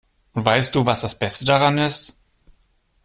[0.33, 2.17] Und weißt du, was das Beste daran ist?